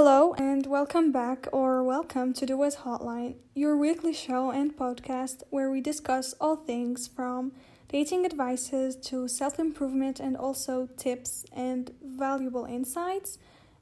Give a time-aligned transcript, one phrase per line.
[0.00, 5.42] Hello, and welcome back or welcome to the West Hotline, your weekly show and podcast
[5.50, 7.50] where we discuss all things from
[7.88, 13.38] dating advices to self improvement and also tips and valuable insights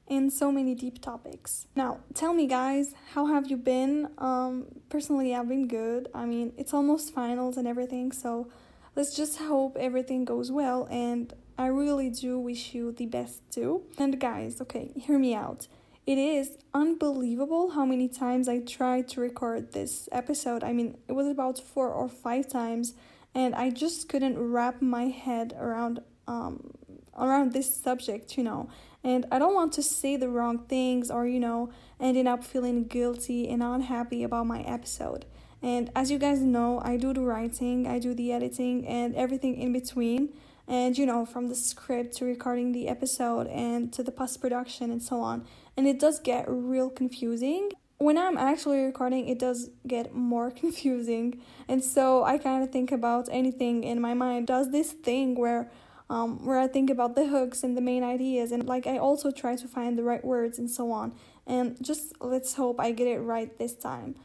[0.07, 1.67] and so many deep topics.
[1.75, 4.09] Now, tell me, guys, how have you been?
[4.17, 6.09] Um, personally, I've been good.
[6.15, 8.49] I mean, it's almost finals and everything, so
[8.95, 10.87] let's just hope everything goes well.
[10.89, 13.83] And I really do wish you the best too.
[13.99, 15.67] And, guys, okay, hear me out.
[16.07, 20.63] It is unbelievable how many times I tried to record this episode.
[20.63, 22.93] I mean, it was about four or five times,
[23.35, 26.71] and I just couldn't wrap my head around um
[27.17, 28.69] around this subject, you know.
[29.03, 32.85] And I don't want to say the wrong things or, you know, ending up feeling
[32.85, 35.25] guilty and unhappy about my episode.
[35.61, 39.57] And as you guys know, I do the writing, I do the editing, and everything
[39.57, 40.29] in between
[40.67, 44.91] and you know from the script to recording the episode and to the post production
[44.91, 49.69] and so on and it does get real confusing when i'm actually recording it does
[49.87, 54.71] get more confusing and so i kind of think about anything in my mind does
[54.71, 55.69] this thing where
[56.09, 59.31] um, where I think about the hooks and the main ideas, and like I also
[59.31, 61.13] try to find the right words and so on.
[61.45, 64.15] And just let's hope I get it right this time.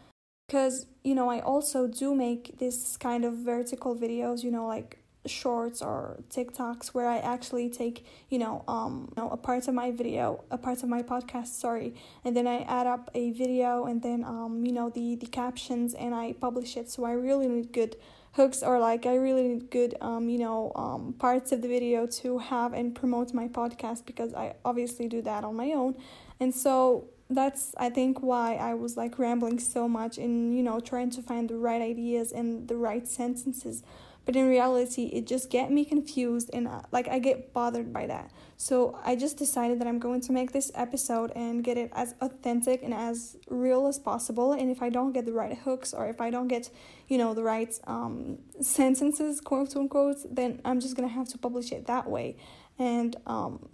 [0.46, 5.01] Because, you know, I also do make this kind of vertical videos, you know, like
[5.26, 9.74] shorts or TikToks where I actually take, you know, um, you know, a part of
[9.74, 13.86] my video, a part of my podcast, sorry, and then I add up a video
[13.86, 16.90] and then um, you know, the the captions and I publish it.
[16.90, 17.96] So I really need good
[18.32, 22.06] hooks or like I really need good um, you know, um parts of the video
[22.06, 25.96] to have and promote my podcast because I obviously do that on my own.
[26.40, 30.80] And so that's I think why I was like rambling so much in, you know,
[30.80, 33.82] trying to find the right ideas and the right sentences
[34.24, 38.06] but in reality it just get me confused and uh, like i get bothered by
[38.06, 38.30] that.
[38.56, 42.14] So i just decided that i'm going to make this episode and get it as
[42.20, 44.52] authentic and as real as possible.
[44.52, 46.70] And if i don't get the right hooks or if i don't get
[47.08, 51.72] you know the right um, sentences quote unquote then i'm just gonna have to publish
[51.72, 52.36] it that way.
[52.78, 53.68] And um,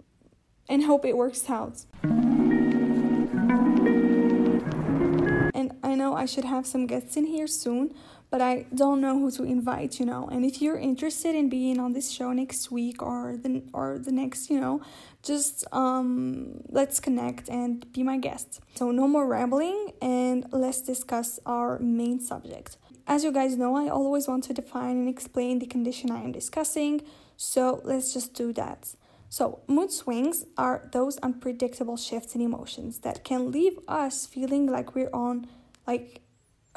[0.67, 1.85] and hope it works out.
[5.53, 7.93] And i know i should have some guests in here soon
[8.29, 10.27] but I don't know who to invite, you know.
[10.31, 14.11] And if you're interested in being on this show next week or the or the
[14.11, 14.81] next, you know,
[15.23, 18.59] just um let's connect and be my guest.
[18.75, 22.77] So no more rambling and let's discuss our main subject.
[23.07, 26.31] As you guys know, I always want to define and explain the condition I am
[26.31, 27.01] discussing,
[27.37, 28.93] so let's just do that.
[29.31, 34.95] So, mood swings are those unpredictable shifts in emotions that can leave us feeling like
[34.95, 35.47] we're on
[35.85, 36.21] like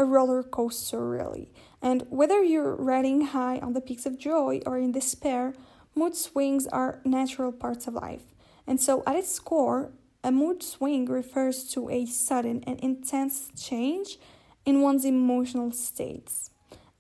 [0.03, 1.51] a roller coaster, really.
[1.81, 5.55] And whether you're riding high on the peaks of joy or in despair,
[5.95, 8.23] mood swings are natural parts of life.
[8.67, 9.93] And so, at its core,
[10.23, 14.19] a mood swing refers to a sudden and intense change
[14.65, 16.51] in one's emotional states.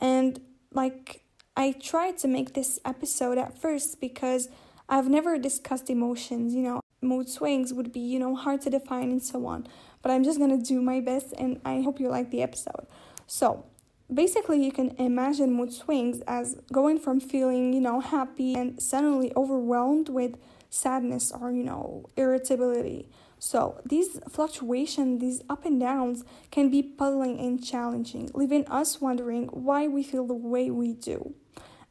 [0.00, 0.40] And,
[0.72, 1.22] like,
[1.56, 4.48] I tried to make this episode at first because
[4.88, 9.10] I've never discussed emotions, you know, mood swings would be, you know, hard to define
[9.10, 9.66] and so on
[10.02, 12.86] but I'm just gonna do my best and I hope you like the episode.
[13.26, 13.64] So,
[14.12, 19.32] basically, you can imagine mood swings as going from feeling, you know, happy and suddenly
[19.36, 20.36] overwhelmed with
[20.68, 23.08] sadness or, you know, irritability.
[23.38, 29.46] So, these fluctuations, these up and downs, can be puzzling and challenging, leaving us wondering
[29.46, 31.34] why we feel the way we do.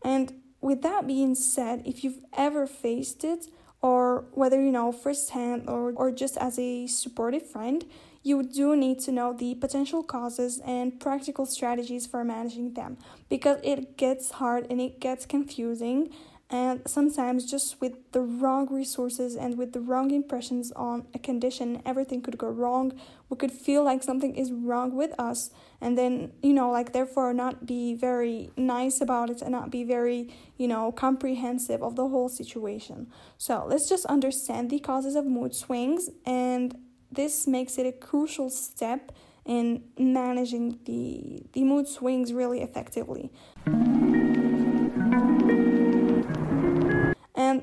[0.04, 3.48] And with that being said, if you've ever faced it,
[3.82, 7.86] or whether you know firsthand or, or just as a supportive friend,
[8.24, 12.98] you do need to know the potential causes and practical strategies for managing them
[13.30, 16.14] because it gets hard and it gets confusing
[16.52, 21.82] and sometimes just with the wrong resources and with the wrong impressions on a condition
[21.86, 22.92] everything could go wrong.
[23.30, 27.34] We could feel like something is wrong with us and then you know like therefore
[27.34, 32.10] not be very nice about it and not be very you know comprehensive of the
[32.10, 33.08] whole situation.
[33.38, 36.78] So let's just understand the causes of mood swings and
[37.10, 39.14] this makes it a crucial step
[39.46, 43.32] in managing the the mood swings really effectively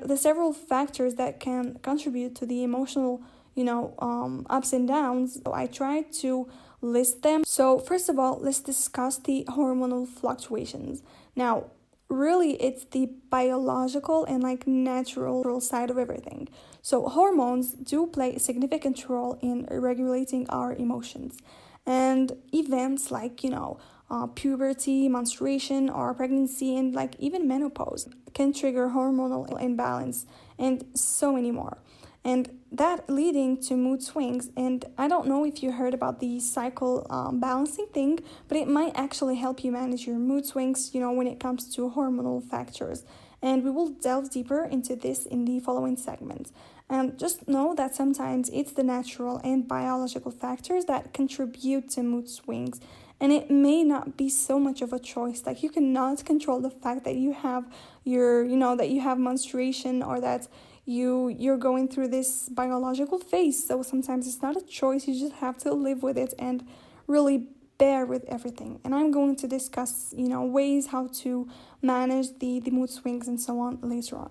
[0.09, 3.23] the several factors that can contribute to the emotional
[3.55, 6.49] you know um, ups and downs so i try to
[6.81, 7.45] list them.
[7.45, 11.03] So first of all let's discuss the hormonal fluctuations.
[11.35, 11.71] Now
[12.09, 16.49] really it's the biological and like natural side of everything.
[16.83, 21.39] So hormones do play a significant role in regulating our emotions.
[21.87, 23.79] And events like you know
[24.11, 30.27] uh, puberty, menstruation, or pregnancy, and like even menopause can trigger hormonal imbalance
[30.59, 31.79] and so many more.
[32.25, 34.51] and that leading to mood swings.
[34.57, 38.19] And I don't know if you heard about the cycle um, balancing thing,
[38.49, 41.75] but it might actually help you manage your mood swings, you know, when it comes
[41.77, 43.05] to hormonal factors.
[43.41, 46.51] And we will delve deeper into this in the following segment.
[46.91, 52.29] And just know that sometimes it's the natural and biological factors that contribute to mood
[52.29, 52.81] swings.
[53.21, 55.43] And it may not be so much of a choice.
[55.45, 57.67] Like you cannot control the fact that you have
[58.05, 60.47] your, you know, that you have menstruation or that
[60.85, 63.67] you you're going through this biological phase.
[63.67, 65.09] So sometimes it's not a choice.
[65.09, 66.67] You just have to live with it and
[67.07, 68.81] really bear with everything.
[68.85, 71.49] And i'm going to discuss you know ways how to
[71.83, 74.31] manage the the mood swings and so on later on.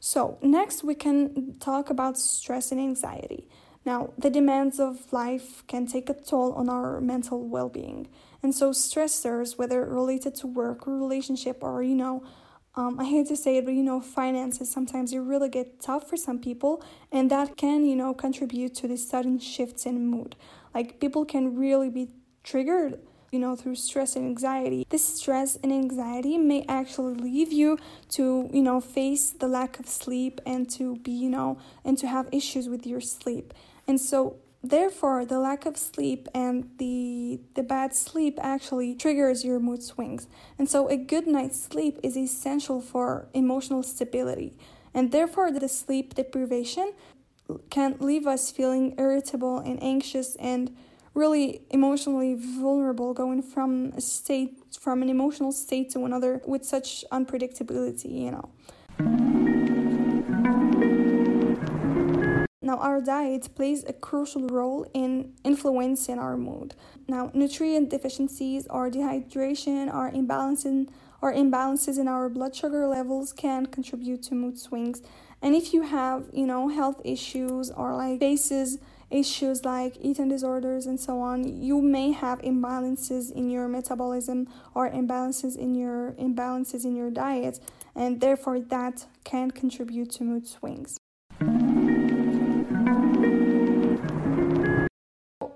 [0.00, 3.48] So next we can talk about stress and anxiety
[3.86, 8.08] now the demands of life can take a toll on our mental well-being
[8.42, 12.22] and so stressors, whether related to work or relationship or, you know,
[12.76, 16.08] um, I hate to say it, but you know, finances sometimes they really get tough
[16.08, 20.36] for some people, and that can, you know, contribute to the sudden shifts in mood.
[20.74, 22.10] Like people can really be
[22.44, 23.00] triggered,
[23.36, 24.86] you know, through stress and anxiety.
[24.88, 27.76] This stress and anxiety may actually leave you
[28.16, 32.06] to, you know, face the lack of sleep and to be, you know, and to
[32.06, 33.52] have issues with your sleep.
[33.86, 39.60] And so Therefore, the lack of sleep and the the bad sleep actually triggers your
[39.60, 40.26] mood swings.
[40.58, 44.56] And so a good night's sleep is essential for emotional stability.
[44.92, 46.94] And therefore, the sleep deprivation
[47.70, 50.74] can leave us feeling irritable and anxious and
[51.16, 57.04] really emotionally vulnerable going from a state from an emotional state to another with such
[57.10, 58.50] unpredictability, you know.
[62.60, 66.74] Now, our diet plays a crucial role in influencing our mood.
[67.08, 70.88] Now, nutrient deficiencies or dehydration or imbalances
[71.22, 75.00] or imbalances in our blood sugar levels can contribute to mood swings.
[75.40, 78.78] And if you have, you know, health issues or like faces
[79.10, 84.90] issues like eating disorders and so on, you may have imbalances in your metabolism or
[84.90, 87.60] imbalances in your imbalances in your diet,
[87.94, 90.98] and therefore that can contribute to mood swings.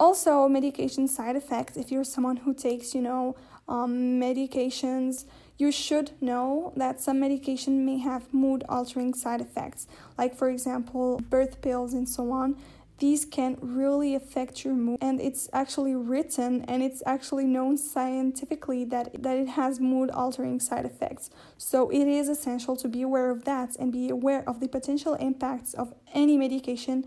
[0.00, 3.36] also medication side effects if you're someone who takes you know
[3.68, 5.26] um, medications
[5.58, 9.86] you should know that some medication may have mood altering side effects
[10.16, 12.56] like for example birth pills and so on
[13.00, 18.84] these can really affect your mood and it's actually written and it's actually known scientifically
[18.84, 21.30] that that it has mood altering side effects.
[21.56, 25.14] So it is essential to be aware of that and be aware of the potential
[25.14, 27.04] impacts of any medication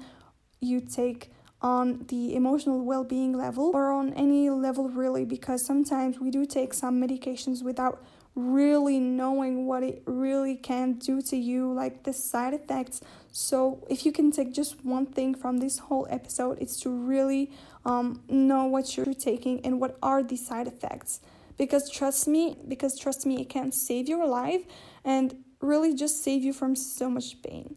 [0.60, 1.32] you take
[1.64, 6.46] on the emotional well being level or on any level really, because sometimes we do
[6.46, 8.04] take some medications without
[8.36, 13.02] really knowing what it really can do to you, like the side effects.
[13.32, 17.52] So, if you can take just one thing from this whole episode, it's to really
[17.86, 21.22] um, know what you're taking and what are the side effects.
[21.58, 24.64] Because trust me, because trust me, it can save your life
[25.06, 27.76] and really just save you from so much pain.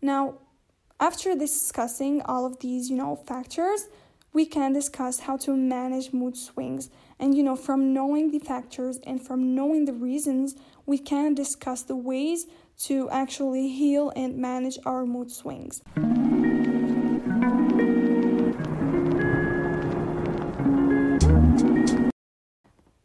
[0.00, 0.38] Now,
[0.98, 3.88] after discussing all of these, you know, factors,
[4.32, 6.90] we can discuss how to manage mood swings.
[7.18, 10.54] And you know, from knowing the factors and from knowing the reasons,
[10.86, 12.46] we can discuss the ways
[12.80, 15.82] to actually heal and manage our mood swings.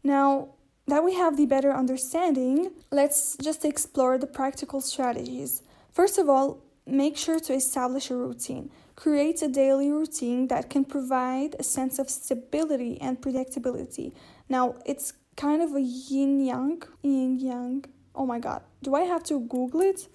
[0.04, 0.50] Now,
[0.88, 5.64] that we have the better understanding, let's just explore the practical strategies.
[5.94, 8.72] First of all, make sure to establish a routine.
[8.96, 14.14] Create a daily routine that can provide a sense of stability and predictability.
[14.50, 17.86] Now, it's kind of a yin yang, yin yang.
[18.14, 20.08] Oh my god, do I have to Google it?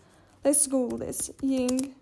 [0.45, 1.31] Let's Google this.
[1.43, 1.95] Yin,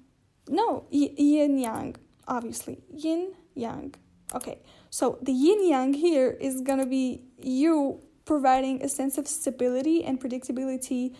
[0.49, 2.83] no, y- yin yang, obviously.
[2.93, 3.95] Yin yang.
[4.35, 4.59] Okay,
[4.90, 10.21] so the yin yang here is gonna be you providing a sense of stability and
[10.21, 11.14] predictability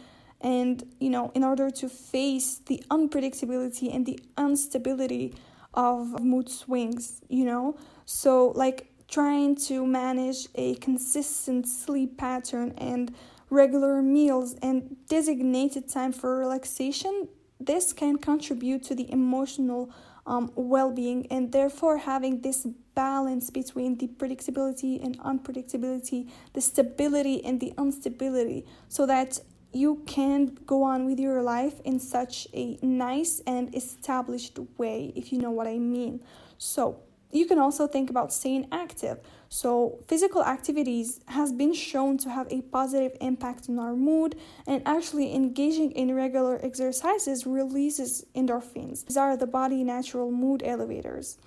[0.45, 5.35] and you know in order to face the unpredictability and the instability
[5.73, 7.77] of mood swings you know?
[8.05, 13.13] So like trying to manage a consistent sleep pattern and
[13.51, 17.29] regular meals and designated time for relaxation
[17.61, 19.91] this can contribute to the emotional
[20.27, 27.61] um, well-being and therefore having this balance between the predictability and unpredictability the stability and
[27.61, 29.39] the instability so that
[29.75, 35.33] you can go on with your life in such a nice and established way, if
[35.33, 36.21] you know what I mean.
[36.59, 37.01] So,
[37.33, 39.19] you can also think about staying active.
[39.49, 44.83] So, physical activities has been shown to have a positive impact on our mood, and
[44.87, 49.05] actually engaging in regular exercises releases endorphins.
[49.07, 51.39] These are the body natural mood elevators.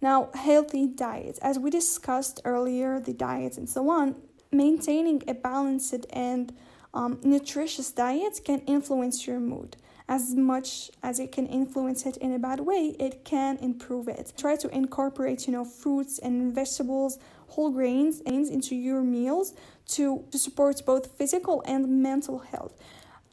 [0.00, 1.38] Now, healthy diets.
[1.40, 4.16] As we discussed earlier, the diets and so on,
[4.50, 6.54] maintaining a balanced and
[6.96, 9.76] um, nutritious diet can influence your mood
[10.08, 14.32] as much as it can influence it in a bad way, it can improve it.
[14.36, 19.54] Try to incorporate, you know, fruits and vegetables, whole grains into your meals
[19.88, 22.74] to, to support both physical and mental health.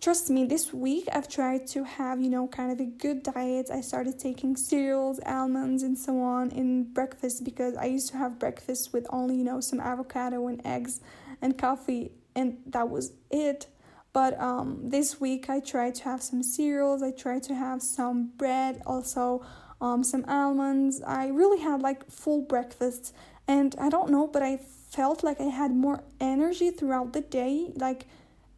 [0.01, 3.69] Trust me, this week I've tried to have, you know, kind of a good diet.
[3.71, 8.37] I started taking cereals, almonds, and so on in breakfast because I used to have
[8.37, 10.99] breakfast with only, you know, some avocado and eggs
[11.41, 13.67] and coffee, and that was it
[14.13, 18.31] but um, this week I tried to have some cereals, I tried to have some
[18.37, 19.43] bread, also
[19.81, 21.01] um, some almonds.
[21.01, 23.13] I really had like full breakfast,
[23.47, 24.57] and I don't know, but I
[24.91, 28.05] felt like I had more energy throughout the day, like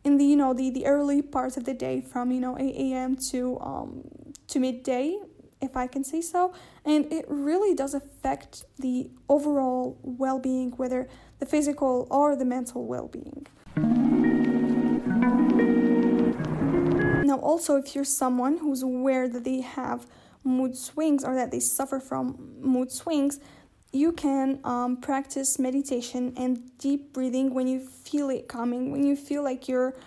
[0.04, 2.76] in the you know the the early parts of the day from you know 8
[2.76, 3.16] a.m.
[3.32, 4.04] to um
[4.50, 5.18] to midday
[5.62, 6.54] if I can say so.
[6.84, 11.08] And it really does affect the overall well being, whether
[11.40, 13.08] the physical or the mental well
[17.36, 20.08] Now, also, if you're someone who's aware that they have
[20.46, 23.42] mood swings or that they suffer from mood swings,
[23.92, 29.18] you can um, practice meditation and deep breathing when you feel it coming, when you
[29.18, 29.98] feel like you're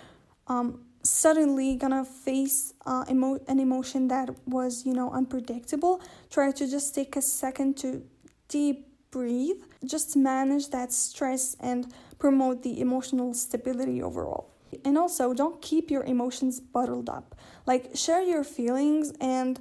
[0.47, 6.00] um, suddenly gonna face uh, emo- an emotion that was, you know, unpredictable.
[6.30, 8.02] Try to just take a second to
[8.49, 14.49] deep breathe, just manage that stress and promote the emotional stability overall.
[14.84, 17.34] And also, don't keep your emotions bottled up.
[17.66, 19.60] Like, share your feelings and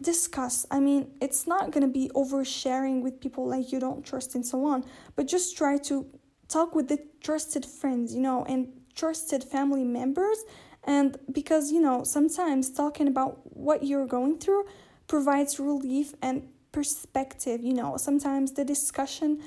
[0.00, 0.66] discuss.
[0.70, 4.64] I mean, it's not gonna be oversharing with people like you don't trust and so
[4.64, 4.84] on,
[5.16, 6.06] but just try to
[6.48, 10.38] talk with the trusted friends, you know, and trusted family members.
[10.84, 14.66] And because, you know, sometimes talking about what you're going through
[15.06, 17.96] provides relief and perspective, you know.
[17.96, 19.40] Sometimes the discussion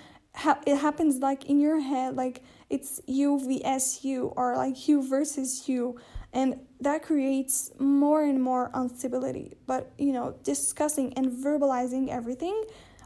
[0.65, 5.67] it happens like in your head like it's you vs you or like you versus
[5.69, 5.97] you
[6.33, 9.53] and that creates more and more instability.
[9.65, 12.65] But you know discussing and verbalizing everything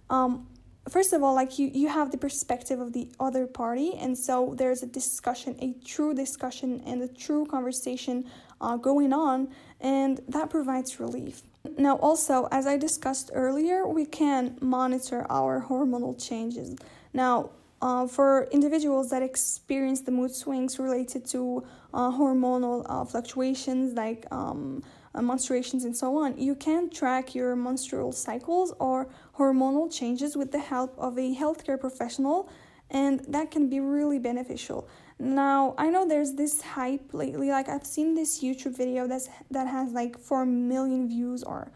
[0.09, 0.47] um
[0.89, 4.53] first of all like you you have the perspective of the other party and so
[4.57, 8.25] there's a discussion a true discussion and a true conversation
[8.61, 9.47] uh, going on
[9.79, 11.43] and that provides relief.
[11.77, 16.75] Now also as i discussed earlier we can monitor our hormonal changes.
[17.13, 23.93] Now uh, for individuals that experience the mood swings related to uh, hormonal uh, fluctuations
[23.93, 24.83] like um,
[25.13, 30.51] uh, menstruations and so on, you can track your menstrual cycles or hormonal changes with
[30.51, 32.49] the help of a healthcare professional,
[32.89, 34.87] and that can be really beneficial.
[35.19, 39.67] Now, I know there's this hype lately, like I've seen this YouTube video that's that
[39.67, 41.71] has like 4 million views or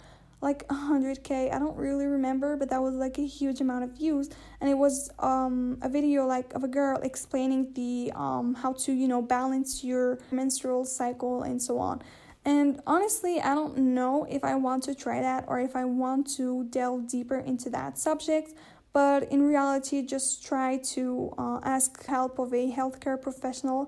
[0.45, 4.29] like 100k i don't really remember but that was like a huge amount of views.
[4.61, 8.91] And it was um a video like of a girl explaining the um how to
[9.01, 12.01] you know balance your menstrual cycle and so on.
[12.45, 16.23] And honestly i don't know if i want to try that or if i want
[16.37, 16.47] to
[16.77, 18.49] delve deeper into that subject
[18.93, 23.81] but in reality just try to uh, ask help of a healthcare professional.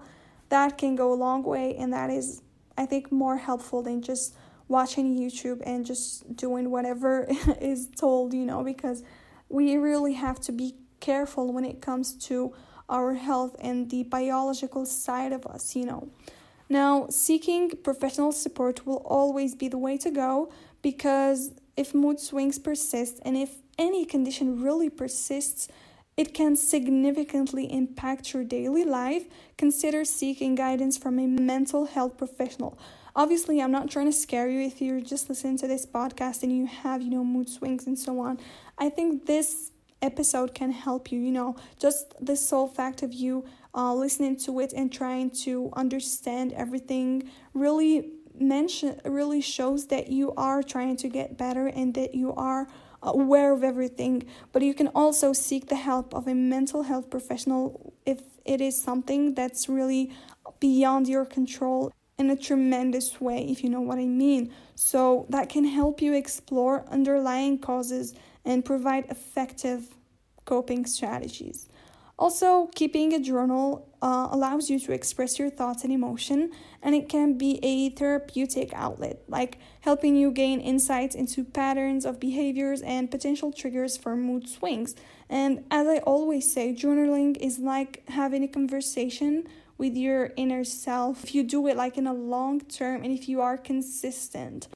[0.50, 2.28] That can go a long way and that is
[2.82, 4.26] i think more helpful than just
[4.67, 7.27] watching YouTube and just doing whatever
[7.62, 9.03] is told, you know, because
[9.50, 12.53] we really have to be careful when it comes to
[12.89, 16.09] our health and the biological side of us, you know.
[16.69, 22.59] Now, seeking professional support will always be the way to go because if mood swings
[22.59, 25.69] persist and if any condition really persists,
[26.17, 29.25] it can significantly impact your daily life.
[29.55, 32.77] Consider seeking guidance from a mental health professional.
[33.17, 36.55] Obviously, I'm not trying to scare you if you're just listening to this podcast and
[36.55, 38.39] you have, you know, mood swings and so on.
[38.77, 39.71] I think this
[40.03, 43.43] episode can help you, you know, just the sole fact of you
[43.74, 50.31] uh, listening to it and trying to understand everything really mention really shows that you
[50.36, 52.67] are trying to get better and that you are
[53.01, 57.93] aware of everything but you can also seek the help of a mental health professional
[58.05, 60.13] if it is something that's really
[60.59, 64.51] beyond your control in a tremendous way, if you know what I mean.
[64.75, 69.95] So, that can help you explore underlying causes and provide effective
[70.45, 71.69] coping strategies.
[72.19, 76.50] Also, keeping a journal uh, allows you to express your thoughts and emotion,
[76.81, 82.19] and it can be a therapeutic outlet, like helping you gain insights into patterns of
[82.19, 84.95] behaviors and potential triggers for mood swings.
[85.29, 89.47] And as I always say, journaling is like having a conversation
[89.77, 93.29] with your inner self if you do it like in a long term and if
[93.29, 94.67] you are consistent.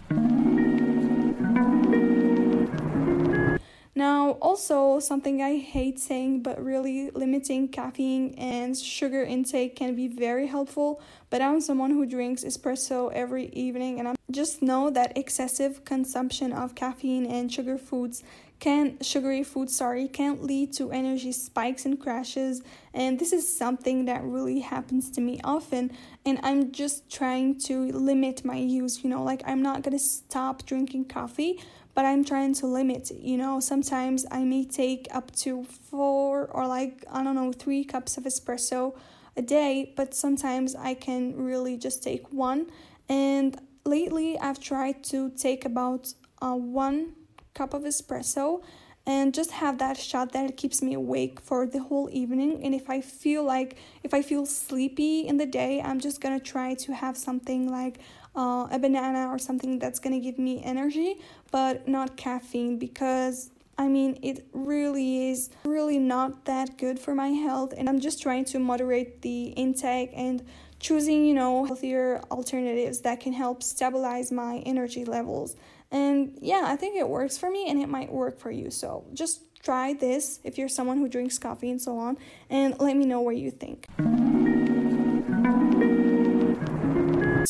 [4.01, 10.07] Now, also something I hate saying, but really limiting caffeine and sugar intake can be
[10.07, 10.99] very helpful.
[11.29, 16.51] But I'm someone who drinks espresso every evening, and I just know that excessive consumption
[16.51, 18.23] of caffeine and sugar foods
[18.59, 22.61] can sugary foods sorry can lead to energy spikes and crashes
[22.93, 25.91] and this is something that really happens to me often
[26.27, 30.03] and i'm just trying to limit my use you know like i'm not going to
[30.03, 31.59] stop drinking coffee
[31.93, 33.11] but I'm trying to limit.
[33.11, 37.83] You know, sometimes I may take up to four or like, I don't know, three
[37.83, 38.95] cups of espresso
[39.35, 42.67] a day, but sometimes I can really just take one.
[43.09, 47.13] And lately, I've tried to take about uh, one
[47.53, 48.61] cup of espresso
[49.05, 52.89] and just have that shot that keeps me awake for the whole evening and if
[52.89, 56.93] i feel like if i feel sleepy in the day i'm just gonna try to
[56.93, 57.99] have something like
[58.35, 61.21] uh, a banana or something that's gonna give me energy
[61.51, 67.29] but not caffeine because I mean, it really is really not that good for my
[67.29, 70.43] health, and I'm just trying to moderate the intake and
[70.79, 75.55] choosing, you know, healthier alternatives that can help stabilize my energy levels.
[75.89, 78.71] And yeah, I think it works for me and it might work for you.
[78.71, 82.17] So just try this if you're someone who drinks coffee and so on,
[82.49, 83.87] and let me know what you think.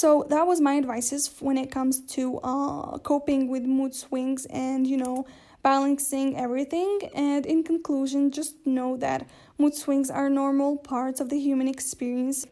[0.02, 4.88] So that was my advices when it comes to uh, coping with mood swings and
[4.88, 5.28] you know
[5.62, 7.12] balancing everything.
[7.14, 9.30] And in conclusion, just know that
[9.60, 12.48] mood swings are normal parts of the human experience.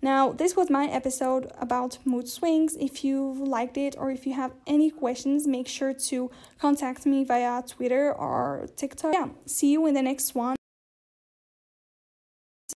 [0.00, 2.74] Now, this was my episode about mood swings.
[2.80, 7.22] If you liked it or if you have any questions, make sure to contact me
[7.22, 9.12] via Twitter or TikTok.
[9.12, 10.56] Yeah, see you in the next one.